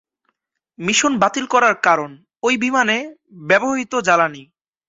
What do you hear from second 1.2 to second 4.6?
বাতিল করার কারণ, ওই বিমানে ব্যবহূত জ্বালানি।